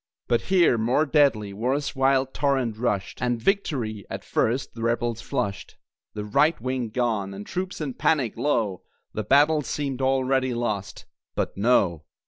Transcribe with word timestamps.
But 0.27 0.41
here, 0.49 0.79
more 0.79 1.05
deadly, 1.05 1.53
war's 1.53 1.95
wild 1.95 2.33
torrent 2.33 2.75
rushed, 2.79 3.21
And 3.21 3.39
victory, 3.39 4.03
at 4.09 4.23
first, 4.25 4.73
the 4.73 4.81
Rebels 4.81 5.21
flushed. 5.21 5.77
The 6.15 6.25
"right 6.25 6.59
wing" 6.59 6.89
gone, 6.89 7.35
and 7.35 7.45
troops 7.45 7.79
in 7.79 7.93
panic, 7.93 8.35
lo! 8.35 8.81
The 9.13 9.23
battle 9.23 9.61
seemed 9.61 10.01
already 10.01 10.55
lost. 10.55 11.05
But, 11.35 11.55
No. 11.55 12.05